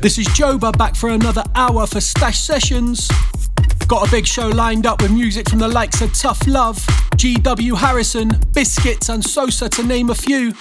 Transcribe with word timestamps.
This 0.00 0.16
is 0.16 0.28
Joba 0.28 0.78
back 0.78 0.94
for 0.94 1.10
another 1.10 1.42
hour 1.56 1.84
for 1.84 2.00
Stash 2.00 2.38
Sessions. 2.38 3.08
Got 3.88 4.06
a 4.06 4.10
big 4.12 4.28
show 4.28 4.46
lined 4.46 4.86
up 4.86 5.02
with 5.02 5.10
music 5.10 5.48
from 5.48 5.58
the 5.58 5.66
likes 5.66 6.00
of 6.00 6.12
Tough 6.14 6.46
Love, 6.46 6.76
GW 7.16 7.76
Harrison, 7.76 8.30
Biscuits, 8.52 9.08
and 9.08 9.24
Sosa, 9.24 9.68
to 9.68 9.82
name 9.82 10.10
a 10.10 10.14
few. 10.14 10.52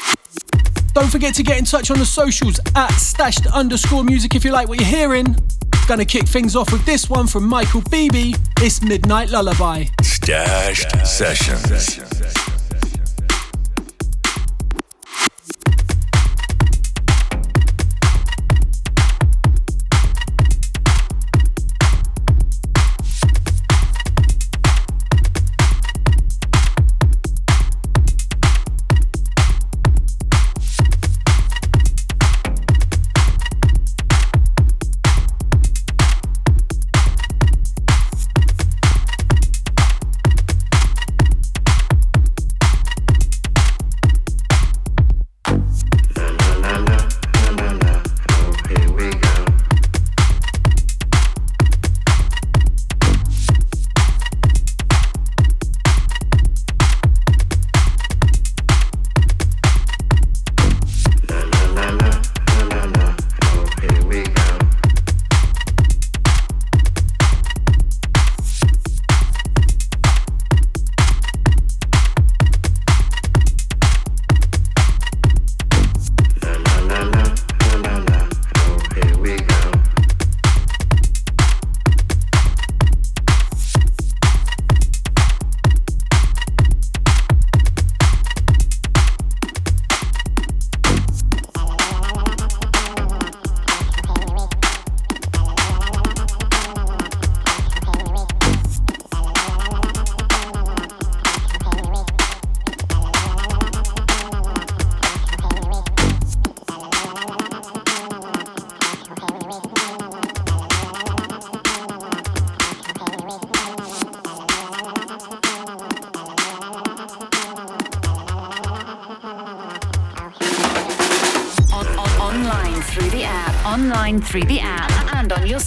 Don't 0.93 1.11
forget 1.11 1.36
to 1.36 1.43
get 1.43 1.59
in 1.59 1.65
touch 1.65 1.91
on 1.91 2.00
the 2.00 2.05
socials 2.05 2.59
at 2.75 2.89
stashed 2.93 3.45
underscore 3.47 4.04
music 4.04 4.33
if 4.33 4.43
you 4.43 4.51
like 4.51 4.68
what 4.68 4.79
you're 4.79 4.89
hearing. 4.89 5.36
Gonna 5.88 6.04
kick 6.04 6.27
things 6.27 6.55
off 6.55 6.71
with 6.71 6.83
this 6.85 7.07
one 7.07 7.27
from 7.27 7.47
Michael 7.47 7.83
Beebe. 7.91 8.33
It's 8.61 8.81
Midnight 8.81 9.29
Lullaby. 9.29 9.85
Stashed 10.01 11.05
Sessions. 11.05 11.95
through 11.95 12.57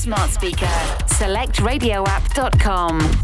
smart 0.00 0.31
speaker. 0.31 0.66
SelectRadioApp.com. 1.19 3.19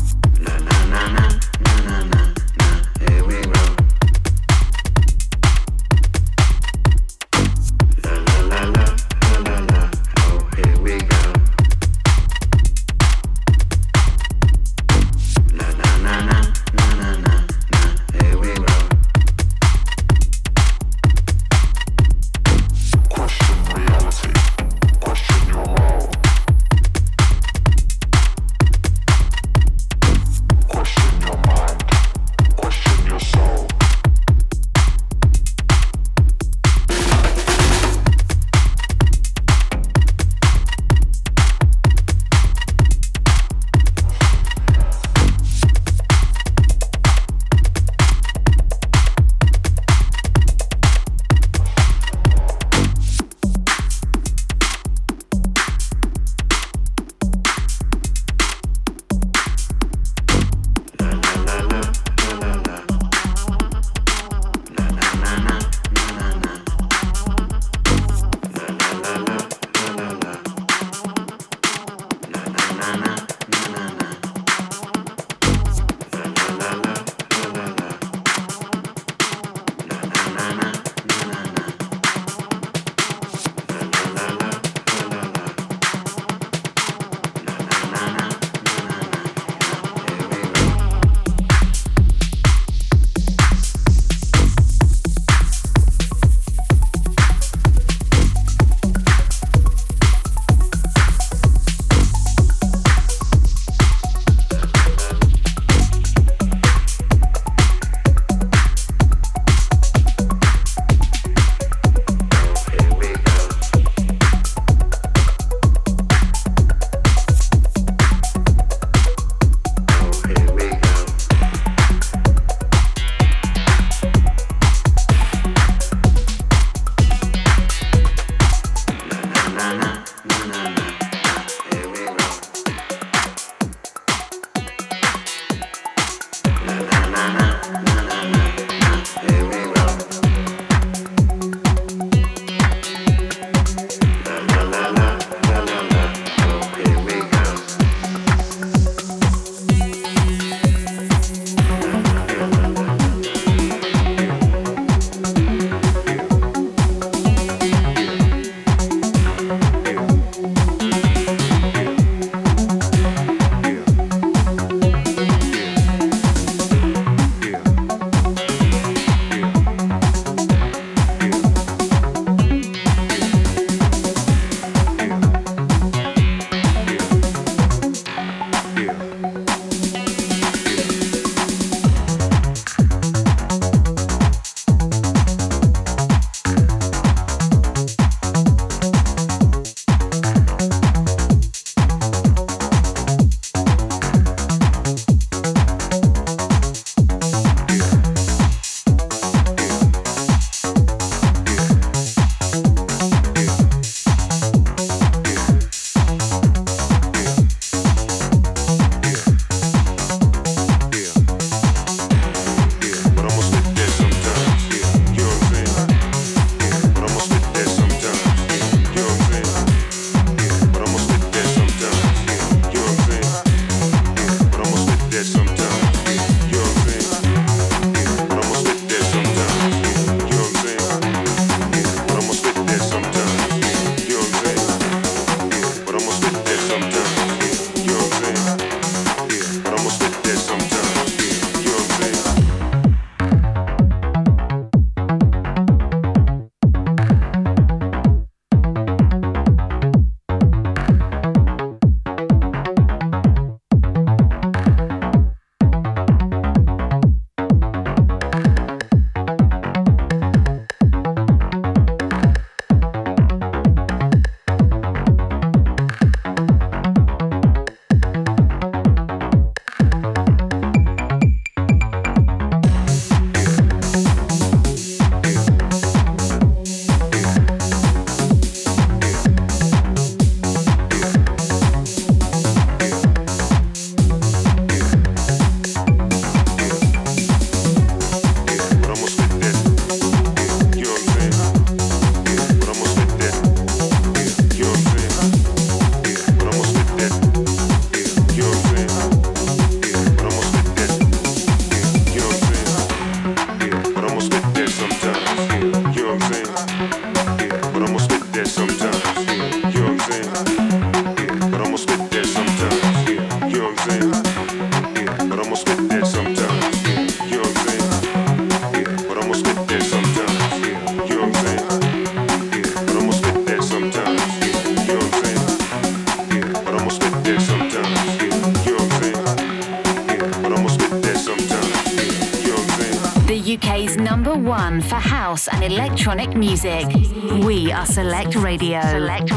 music. 336.64 337.44
We 337.44 337.70
are 337.70 337.84
Select 337.84 338.34
Radio. 338.34 338.80
Select 338.80 339.30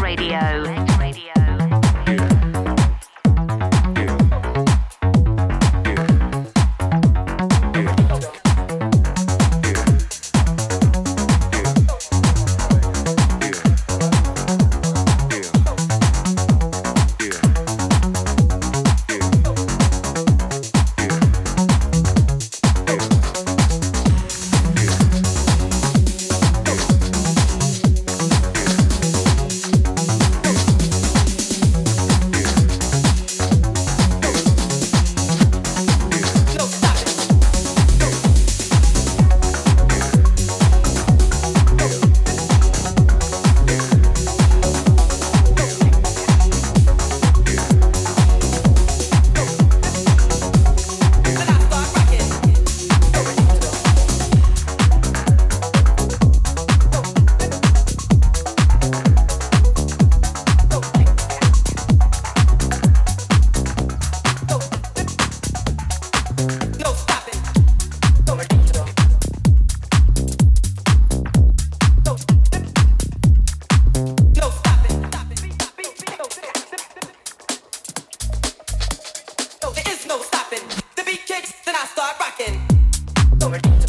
over 83.41 83.88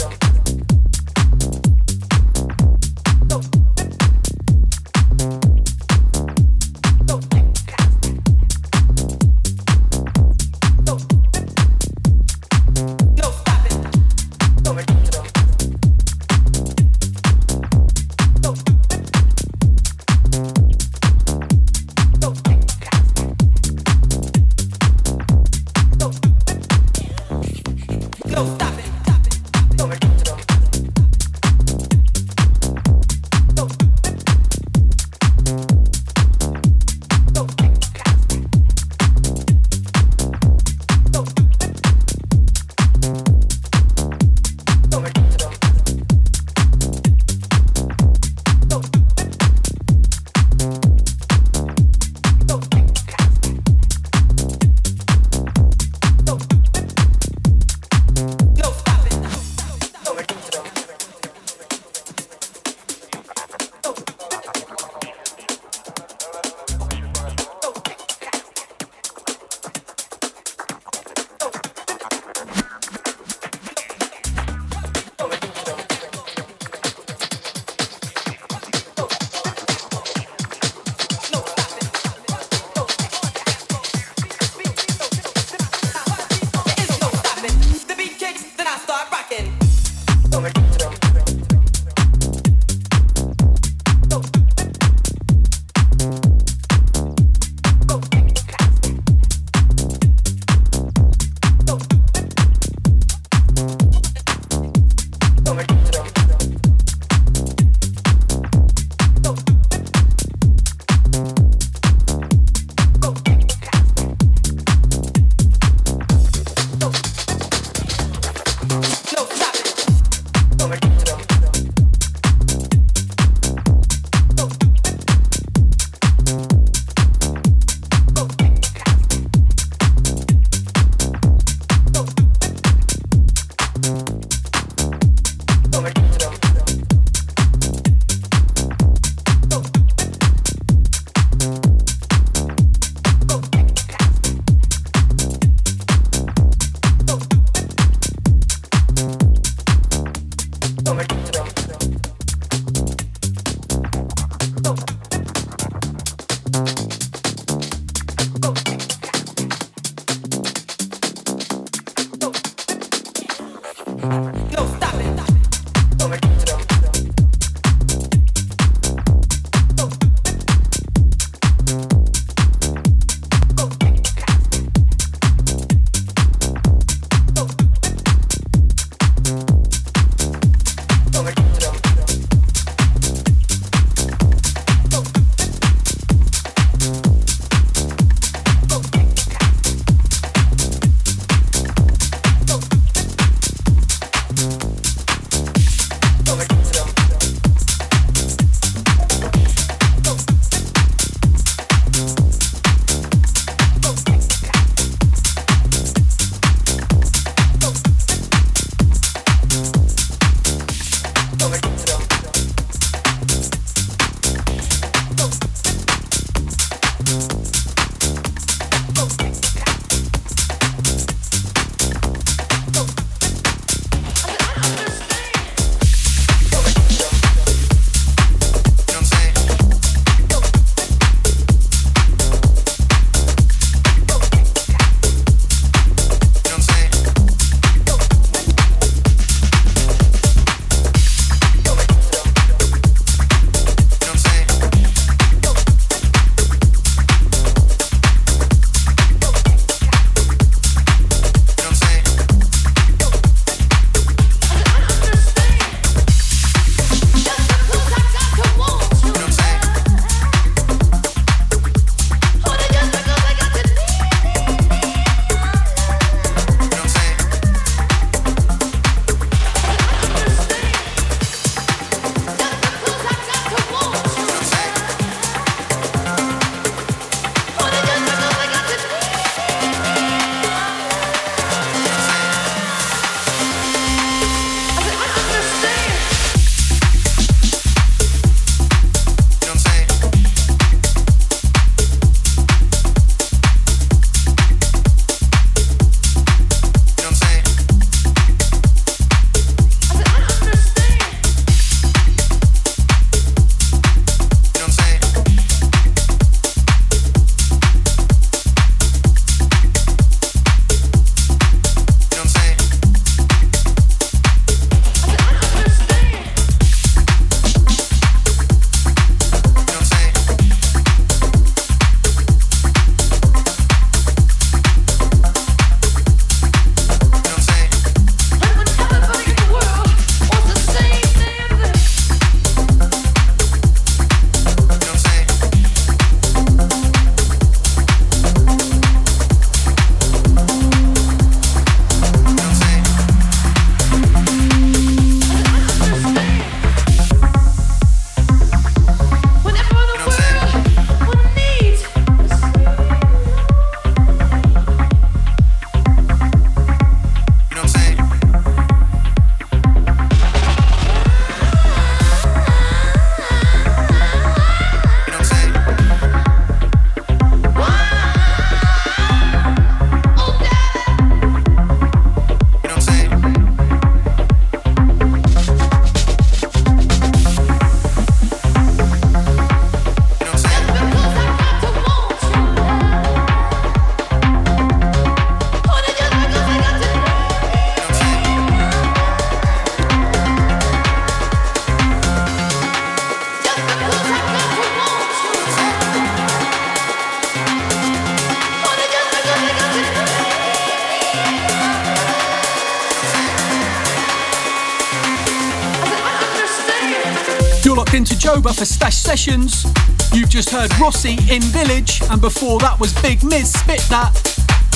for 408.55 408.65
Stash 408.65 408.97
Sessions. 408.97 409.65
You've 410.13 410.29
just 410.29 410.51
heard 410.51 410.71
Rossi 410.79 411.19
in 411.31 411.43
Village, 411.43 412.01
and 412.11 412.21
before 412.21 412.59
that 412.61 412.79
was 412.81 412.93
Big 413.03 413.23
Miz 413.23 413.53
Spit 413.53 413.81
That. 413.91 414.15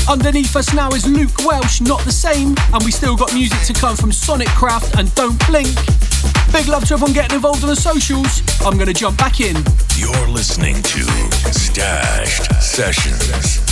Underneath 0.08 0.54
us 0.54 0.72
now 0.74 0.90
is 0.90 1.06
Luke 1.06 1.38
Welsh, 1.46 1.80
not 1.80 2.00
the 2.02 2.12
same, 2.12 2.54
and 2.72 2.84
we 2.84 2.90
still 2.90 3.16
got 3.16 3.32
music 3.32 3.58
to 3.62 3.72
come 3.72 3.96
from 3.96 4.12
Sonic 4.12 4.48
Craft 4.48 4.96
and 4.98 5.12
Don't 5.14 5.38
Blink. 5.46 5.74
Big 6.52 6.68
love 6.68 6.84
to 6.88 6.94
everyone 6.94 7.14
getting 7.14 7.34
involved 7.34 7.62
on 7.62 7.70
the 7.70 7.76
socials. 7.76 8.42
I'm 8.60 8.76
gonna 8.78 8.92
jump 8.92 9.16
back 9.16 9.40
in. 9.40 9.56
You're 9.96 10.28
listening 10.28 10.76
to 10.82 11.02
Stashed 11.52 12.52
Sessions. 12.62 13.63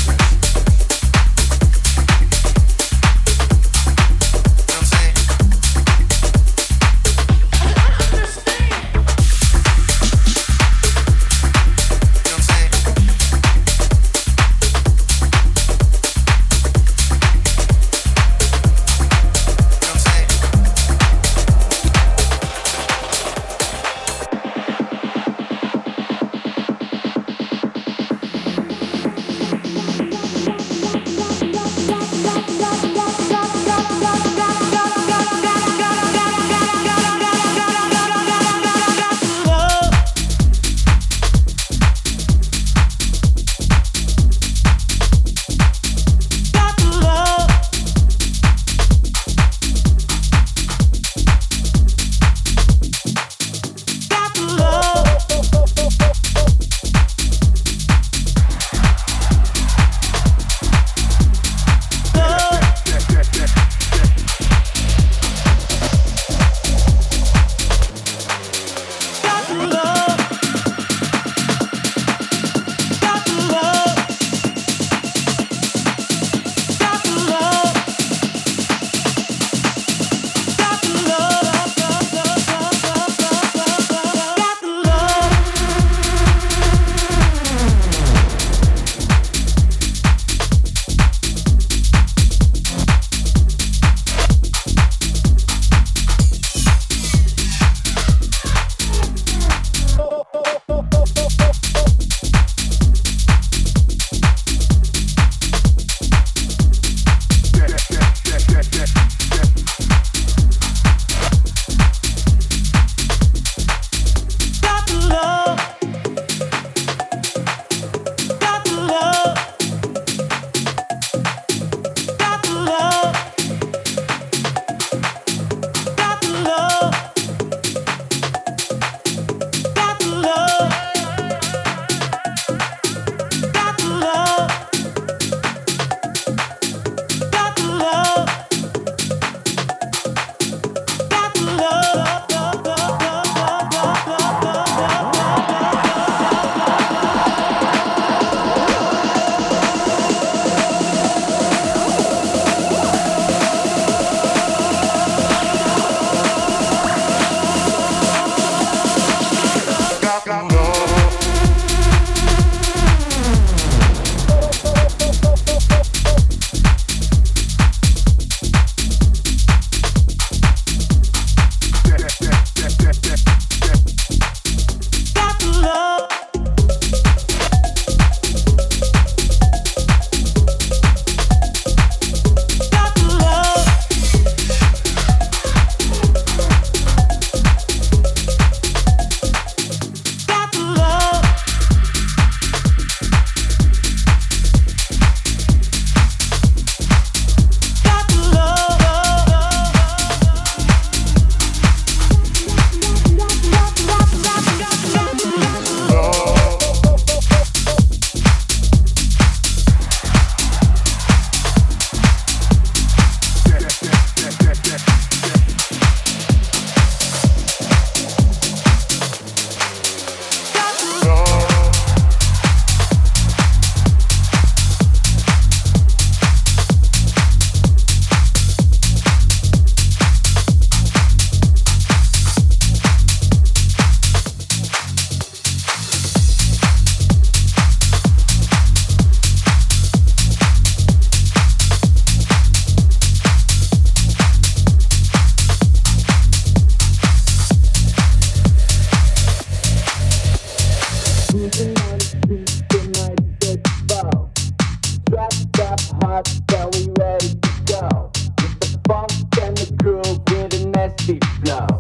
nasty 260.93 261.19
flow. 261.45 261.72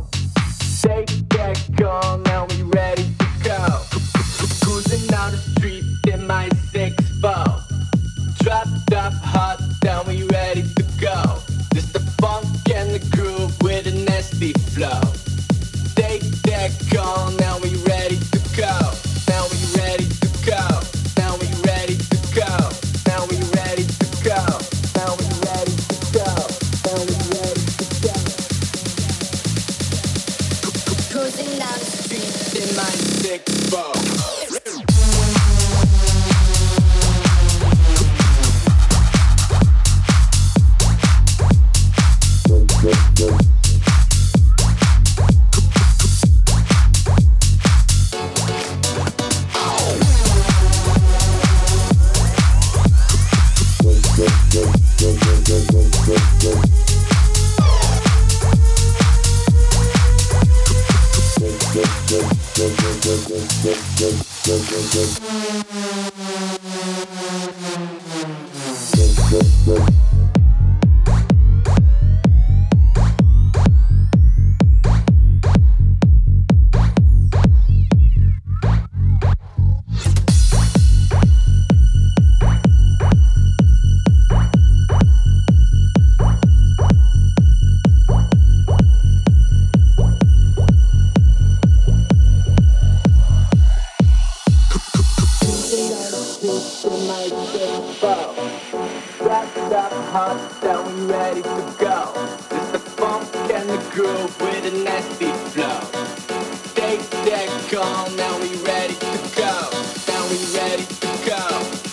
Now 106.83 108.39
we 108.41 108.55
ready 108.67 108.95
to 108.95 109.19
go. 109.37 109.71
Now 110.09 110.27
we 110.29 110.37
ready 110.53 110.85
to 110.85 111.09
go. 111.25 111.43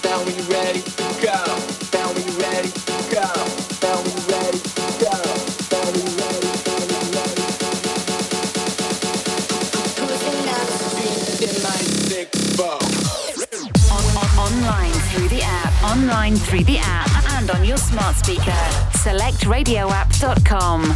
Now 0.04 0.19
we 0.25 0.34
ready 0.49 0.82
to 0.82 1.06
go. 1.21 1.38
Now 1.93 2.10
we 2.13 2.23
ready 2.39 2.71
to 2.71 2.97
go. 3.13 3.28
Now 3.84 4.02
we 4.02 4.12
ready 4.34 4.58
to 4.58 4.86
go. 4.99 5.15
Now 5.71 5.86
we 5.93 6.02
ready. 6.17 6.49
Now 6.60 6.89
ready. 7.13 7.39
Online 14.39 14.93
through 15.12 15.30
the 15.30 15.41
app. 15.43 15.84
Online 15.84 16.36
through 16.36 16.63
the 16.63 16.80
app 16.80 17.10
and 17.34 17.52
on 17.52 17.63
your 17.63 17.78
smart 17.78 18.15
speaker. 18.15 18.58
Select 18.93 19.45
radioapp.com. 19.45 20.95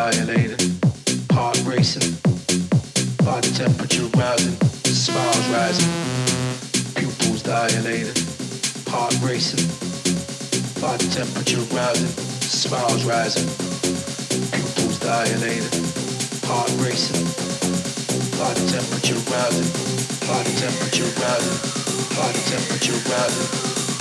dilated, 0.00 0.56
heart 1.30 1.60
racing, 1.66 2.16
body 3.22 3.50
temperature 3.52 4.08
rising, 4.16 4.56
smiles 4.88 5.46
rising, 5.52 5.92
pupils 6.96 7.42
dilated, 7.42 8.16
heart 8.88 9.12
racing, 9.20 9.60
body 10.80 11.04
temperature 11.12 11.60
rising, 11.76 12.08
smiles 12.40 13.04
rising, 13.04 13.44
pupils 14.56 14.98
dilated, 15.00 15.68
heart 16.48 16.72
racing, 16.80 17.20
body 18.40 18.64
temperature 18.72 19.20
rising, 19.28 19.68
body 20.24 20.52
temperature 20.56 21.12
rising, 21.20 21.60
body 22.16 22.40
temperature 22.48 23.00
rising, 23.04 23.48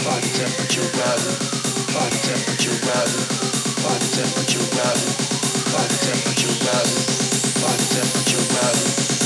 body 0.07 0.31
temperature 0.39 0.87
rising, 0.95 1.37
body 1.91 2.19
temperature 2.23 2.77
rising, 2.87 3.25
body 3.83 4.07
temperature 4.15 4.63
rising. 4.79 5.38
Body 5.71 5.95
temperature 6.01 6.47
rising. 6.65 7.61
Body 7.61 7.85
temperature 7.93 8.41
rising. 8.55 9.18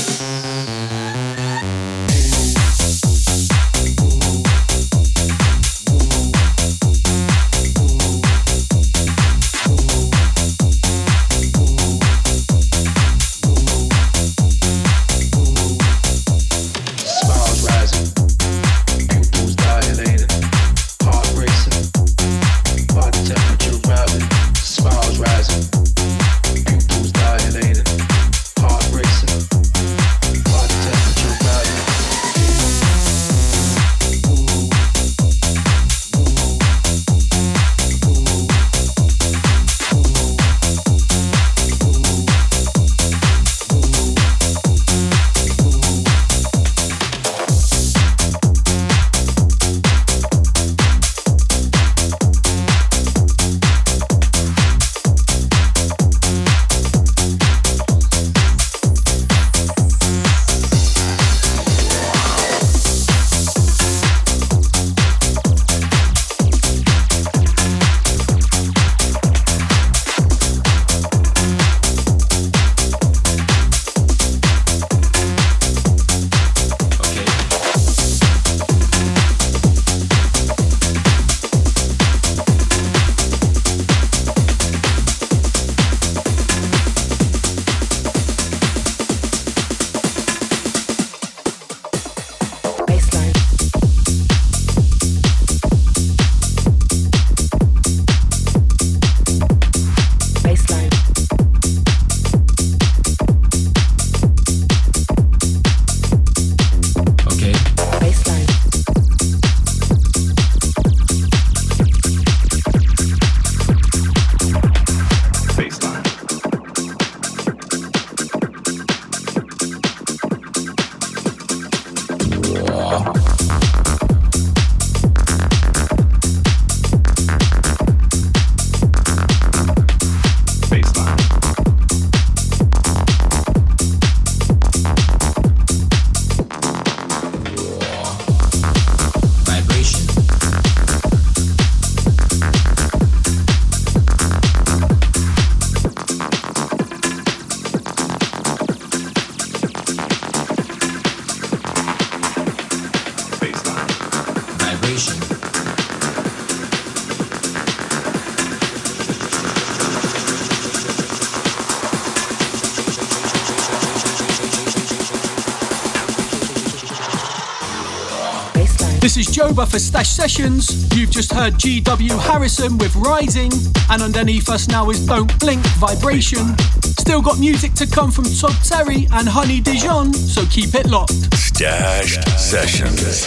Joba 169.34 169.68
for 169.68 169.80
Stash 169.80 170.10
Sessions. 170.10 170.88
You've 170.96 171.10
just 171.10 171.32
heard 171.32 171.58
G.W. 171.58 172.16
Harrison 172.18 172.78
with 172.78 172.94
Rising, 172.94 173.50
and 173.90 174.00
underneath 174.00 174.48
us 174.48 174.68
now 174.68 174.90
is 174.90 175.04
Don't 175.04 175.40
Blink 175.40 175.60
Vibration. 175.78 176.56
Still 177.00 177.20
got 177.20 177.40
music 177.40 177.74
to 177.74 177.86
come 177.88 178.12
from 178.12 178.26
Todd 178.26 178.54
Terry 178.62 179.08
and 179.10 179.28
Honey 179.28 179.60
Dijon, 179.60 180.12
so 180.12 180.46
keep 180.46 180.76
it 180.76 180.86
locked. 180.86 181.34
Stashed 181.34 182.28
Sessions. 182.38 183.26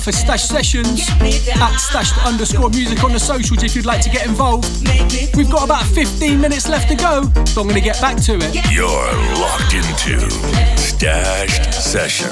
For 0.00 0.12
Stash 0.12 0.44
Sessions. 0.44 1.08
At 1.60 1.76
stashed 1.76 2.16
underscore 2.24 2.70
music 2.70 3.02
on 3.04 3.12
the 3.12 3.18
socials 3.18 3.62
if 3.62 3.76
you'd 3.76 3.86
like 3.86 4.00
to 4.02 4.10
get 4.10 4.26
involved. 4.26 4.66
We've 5.36 5.50
got 5.50 5.64
about 5.64 5.84
15 5.84 6.40
minutes 6.40 6.68
left 6.68 6.88
to 6.88 6.94
go, 6.94 7.22
so 7.44 7.60
I'm 7.60 7.68
going 7.68 7.74
to 7.74 7.80
get 7.80 8.00
back 8.00 8.16
to 8.22 8.38
it. 8.40 8.54
You're 8.72 8.88
locked 9.38 9.74
into 9.74 10.30
Stashed 10.76 11.74
Sessions. 11.74 12.31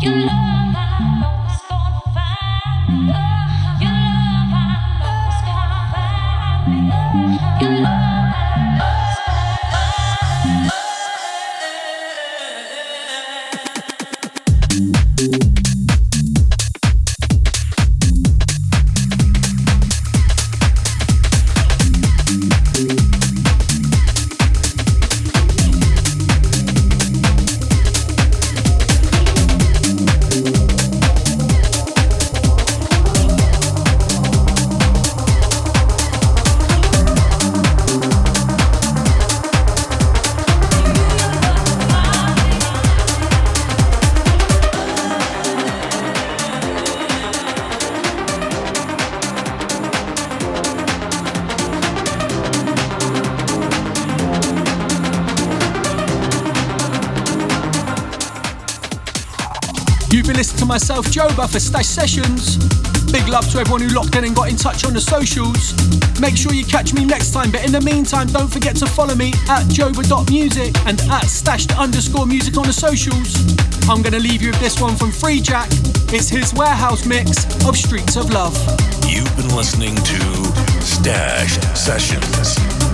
your 0.00 0.14
love. 0.14 0.47
Myself, 60.88 61.06
Joba, 61.08 61.50
for 61.50 61.60
Stash 61.60 61.86
Sessions. 61.86 62.56
Big 63.12 63.26
love 63.28 63.46
to 63.50 63.58
everyone 63.58 63.82
who 63.82 63.88
locked 63.88 64.16
in 64.16 64.24
and 64.24 64.34
got 64.34 64.48
in 64.48 64.56
touch 64.56 64.86
on 64.86 64.94
the 64.94 65.00
socials. 65.00 65.74
Make 66.18 66.34
sure 66.34 66.54
you 66.54 66.64
catch 66.64 66.94
me 66.94 67.04
next 67.04 67.32
time, 67.32 67.50
but 67.50 67.62
in 67.64 67.72
the 67.72 67.80
meantime, 67.80 68.26
don't 68.28 68.50
forget 68.50 68.74
to 68.76 68.86
follow 68.86 69.14
me 69.14 69.28
at 69.48 69.64
joba.music 69.64 70.74
and 70.86 70.98
at 71.10 71.24
stashed 71.26 71.78
underscore 71.78 72.26
music 72.26 72.56
on 72.56 72.66
the 72.66 72.72
socials. 72.72 73.36
I'm 73.88 74.00
gonna 74.00 74.18
leave 74.18 74.40
you 74.40 74.50
with 74.50 74.60
this 74.60 74.80
one 74.80 74.96
from 74.96 75.12
Free 75.12 75.40
Jack. 75.40 75.68
It's 76.10 76.30
his 76.30 76.54
warehouse 76.54 77.04
mix 77.04 77.44
of 77.66 77.76
Streets 77.76 78.16
of 78.16 78.30
Love. 78.30 78.56
You've 79.06 79.34
been 79.36 79.54
listening 79.54 79.94
to 79.94 80.20
Stash 80.80 81.58
Sessions. 81.76 82.87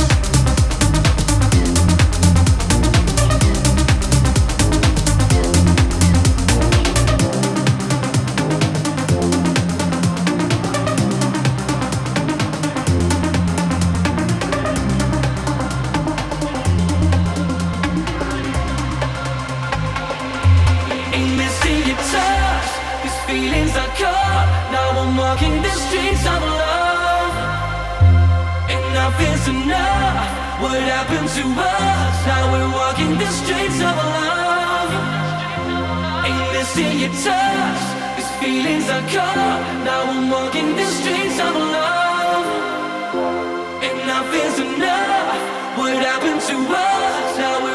To 46.47 46.57
us? 46.57 47.39
Now 47.39 47.64
we're 47.64 47.74